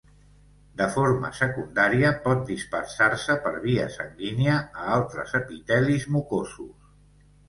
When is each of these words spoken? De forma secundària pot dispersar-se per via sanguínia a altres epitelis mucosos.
De 0.79 0.85
forma 0.93 1.29
secundària 1.39 2.09
pot 2.23 2.39
dispersar-se 2.47 3.35
per 3.43 3.51
via 3.65 3.85
sanguínia 3.97 4.55
a 4.61 4.87
altres 4.95 5.37
epitelis 5.41 6.09
mucosos. 6.17 6.89